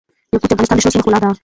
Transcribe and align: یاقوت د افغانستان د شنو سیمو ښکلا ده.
یاقوت 0.31 0.47
د 0.49 0.53
افغانستان 0.55 0.77
د 0.77 0.81
شنو 0.81 0.91
سیمو 0.93 1.03
ښکلا 1.03 1.17
ده. 1.21 1.29